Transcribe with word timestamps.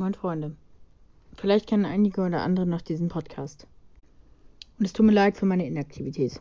Moin 0.00 0.14
Freunde. 0.14 0.56
Vielleicht 1.34 1.66
kennen 1.66 1.84
einige 1.84 2.22
oder 2.22 2.40
andere 2.40 2.64
noch 2.64 2.80
diesen 2.80 3.08
Podcast. 3.08 3.66
Und 4.78 4.86
es 4.86 4.94
tut 4.94 5.04
mir 5.04 5.12
leid 5.12 5.36
für 5.36 5.44
meine 5.44 5.66
Inaktivität. 5.66 6.40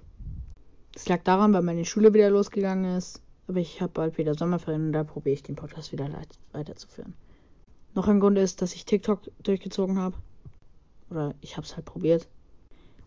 Das 0.94 1.10
lag 1.10 1.24
daran, 1.24 1.52
weil 1.52 1.64
meine 1.64 1.84
Schule 1.84 2.14
wieder 2.14 2.30
losgegangen 2.30 2.96
ist. 2.96 3.22
Aber 3.50 3.60
ich 3.60 3.82
habe 3.82 3.92
bald 3.92 4.18
wieder 4.18 4.34
Sommerferien 4.34 4.86
und 4.86 4.94
da 4.94 5.04
probiere 5.04 5.34
ich 5.34 5.44
den 5.44 5.58
Podcast 5.58 5.92
wieder 5.92 6.10
weiterzuführen. 6.54 7.16
Noch 7.96 8.08
ein 8.08 8.22
Grund 8.22 8.38
ist, 8.38 8.62
dass 8.62 8.74
ich 8.74 8.86
TikTok 8.86 9.30
durchgezogen 9.44 10.00
habe. 10.00 10.16
Oder 11.10 11.36
ich 11.42 11.58
habe 11.58 11.68
es 11.68 11.76
halt 11.76 11.86
probiert. 11.86 12.30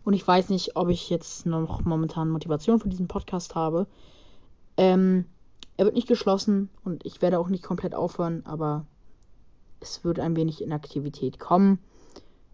Und 0.05 0.13
ich 0.13 0.29
weiß 0.29 0.51
nicht, 0.51 0.77
ob 0.77 0.91
ich 0.91 1.09
jetzt 1.09 1.47
noch 1.47 1.83
momentan 1.83 2.29
Motivation 2.29 2.79
für 2.79 2.91
diesen 2.91 3.09
Podcast 3.09 3.55
habe. 3.55 3.87
Ähm, 4.77 5.25
er 5.79 5.87
wird 5.87 5.95
nicht 5.95 6.09
geschlossen 6.09 6.69
und 6.85 7.07
ich 7.07 7.23
werde 7.23 7.39
auch 7.39 7.49
nicht 7.49 7.65
komplett 7.65 7.95
aufhören, 7.95 8.45
aber 8.45 8.85
es 9.83 10.05
wird 10.05 10.21
ein 10.21 10.37
wenig 10.37 10.63
Inaktivität 10.63 11.39
kommen. 11.39 11.79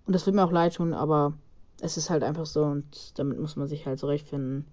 Und 0.07 0.15
das 0.15 0.27
wird 0.27 0.35
mir 0.35 0.45
auch 0.45 0.53
leid 0.53 0.75
tun, 0.75 0.95
aber 0.95 1.35
es 1.81 1.97
ist 1.97 2.11
halt 2.11 2.23
einfach 2.23 2.47
so 2.47 2.65
und 2.65 3.19
damit 3.19 3.39
muss 3.39 3.57
man 3.57 3.69
sich 3.69 3.87
halt 3.87 3.99
zurechtfinden. 3.99 4.67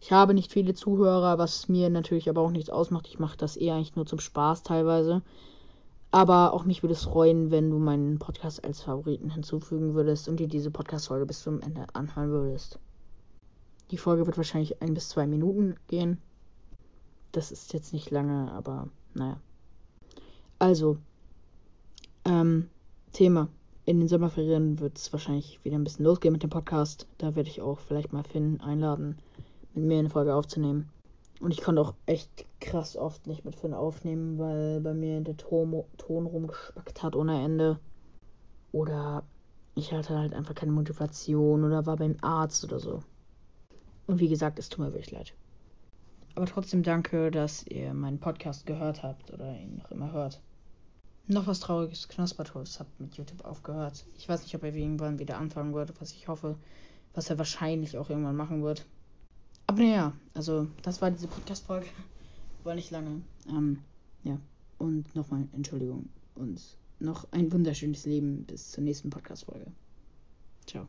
Ich 0.00 0.12
habe 0.12 0.32
nicht 0.32 0.50
viele 0.50 0.74
Zuhörer, 0.74 1.38
was 1.38 1.68
mir 1.68 1.90
natürlich 1.90 2.28
aber 2.30 2.40
auch 2.40 2.50
nichts 2.50 2.70
ausmacht. 2.70 3.06
Ich 3.06 3.18
mache 3.18 3.36
das 3.36 3.56
eher 3.56 3.74
eigentlich 3.74 3.96
nur 3.96 4.06
zum 4.06 4.18
Spaß 4.18 4.62
teilweise. 4.62 5.22
Aber 6.10 6.54
auch 6.54 6.64
mich 6.64 6.82
würde 6.82 6.94
es 6.94 7.04
freuen, 7.04 7.50
wenn 7.50 7.70
du 7.70 7.78
meinen 7.78 8.18
Podcast 8.18 8.64
als 8.64 8.82
Favoriten 8.82 9.30
hinzufügen 9.30 9.94
würdest 9.94 10.28
und 10.28 10.40
dir 10.40 10.48
diese 10.48 10.70
Podcast-Folge 10.70 11.26
bis 11.26 11.42
zum 11.42 11.60
Ende 11.60 11.86
anhören 11.92 12.30
würdest. 12.30 12.80
Die 13.90 13.98
Folge 13.98 14.26
wird 14.26 14.36
wahrscheinlich 14.36 14.82
ein 14.82 14.94
bis 14.94 15.10
zwei 15.10 15.26
Minuten 15.26 15.76
gehen. 15.86 16.18
Das 17.32 17.52
ist 17.52 17.72
jetzt 17.74 17.92
nicht 17.92 18.10
lange, 18.10 18.50
aber 18.50 18.88
naja. 19.14 19.38
Also, 20.58 20.96
ähm, 22.24 22.68
Thema. 23.12 23.48
In 23.86 23.98
den 23.98 24.08
Sommerferien 24.08 24.78
wird 24.78 24.98
es 24.98 25.12
wahrscheinlich 25.12 25.58
wieder 25.64 25.76
ein 25.76 25.84
bisschen 25.84 26.04
losgehen 26.04 26.32
mit 26.32 26.42
dem 26.42 26.50
Podcast. 26.50 27.06
Da 27.18 27.34
werde 27.34 27.48
ich 27.48 27.60
auch 27.60 27.78
vielleicht 27.78 28.12
mal 28.12 28.22
Finn 28.22 28.60
einladen, 28.60 29.18
mit 29.74 29.84
mir 29.84 29.98
eine 29.98 30.10
Folge 30.10 30.34
aufzunehmen. 30.34 30.88
Und 31.40 31.52
ich 31.52 31.62
konnte 31.62 31.80
auch 31.80 31.94
echt 32.06 32.44
krass 32.60 32.96
oft 32.96 33.26
nicht 33.26 33.44
mit 33.44 33.56
Finn 33.56 33.72
aufnehmen, 33.72 34.38
weil 34.38 34.80
bei 34.80 34.92
mir 34.92 35.20
der 35.22 35.36
Ton, 35.36 35.84
Ton 35.96 36.26
rumgespackt 36.26 37.02
hat 37.02 37.16
ohne 37.16 37.42
Ende. 37.42 37.80
Oder 38.72 39.24
ich 39.74 39.92
hatte 39.92 40.18
halt 40.18 40.34
einfach 40.34 40.54
keine 40.54 40.72
Motivation 40.72 41.64
oder 41.64 41.86
war 41.86 41.96
beim 41.96 42.16
Arzt 42.20 42.62
oder 42.64 42.78
so. 42.78 43.02
Und 44.06 44.20
wie 44.20 44.28
gesagt, 44.28 44.58
es 44.58 44.68
tut 44.68 44.84
mir 44.84 44.92
wirklich 44.92 45.10
leid. 45.10 45.34
Aber 46.34 46.46
trotzdem 46.46 46.82
danke, 46.82 47.30
dass 47.30 47.66
ihr 47.66 47.94
meinen 47.94 48.20
Podcast 48.20 48.66
gehört 48.66 49.02
habt 49.02 49.32
oder 49.32 49.56
ihn 49.56 49.76
noch 49.76 49.90
immer 49.90 50.12
hört. 50.12 50.40
Noch 51.26 51.46
was 51.46 51.60
Trauriges. 51.60 52.08
Knuspertools 52.08 52.80
hat 52.80 52.88
mit 52.98 53.16
YouTube 53.16 53.44
aufgehört. 53.44 54.04
Ich 54.16 54.28
weiß 54.28 54.42
nicht, 54.42 54.54
ob 54.54 54.64
er 54.64 54.74
irgendwann 54.74 55.18
wieder 55.18 55.38
anfangen 55.38 55.74
wird, 55.74 55.92
was 56.00 56.12
ich 56.12 56.28
hoffe. 56.28 56.56
Was 57.14 57.30
er 57.30 57.38
wahrscheinlich 57.38 57.98
auch 57.98 58.10
irgendwann 58.10 58.36
machen 58.36 58.62
wird. 58.62 58.86
Aber 59.66 59.78
naja, 59.78 60.12
also 60.34 60.68
das 60.82 61.00
war 61.00 61.10
diese 61.10 61.28
Podcast-Folge. 61.28 61.86
War 62.64 62.74
nicht 62.74 62.90
lange. 62.90 63.22
Ähm, 63.48 63.78
ja. 64.22 64.38
Und 64.76 65.14
nochmal 65.14 65.48
Entschuldigung. 65.54 66.10
Und 66.34 66.60
noch 66.98 67.26
ein 67.32 67.50
wunderschönes 67.52 68.04
Leben 68.04 68.44
bis 68.44 68.70
zur 68.70 68.84
nächsten 68.84 69.08
Podcast-Folge. 69.08 69.66
Ciao. 70.66 70.86